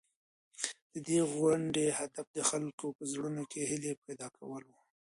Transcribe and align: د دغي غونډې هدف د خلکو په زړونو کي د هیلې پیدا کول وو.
د 0.91 0.93
دغي 1.07 1.21
غونډې 1.33 1.85
هدف 1.99 2.25
د 2.37 2.39
خلکو 2.49 2.85
په 2.97 3.03
زړونو 3.11 3.41
کي 3.51 3.59
د 3.61 3.65
هیلې 3.71 3.91
پیدا 4.05 4.27
کول 4.37 4.63
وو. 4.67 4.81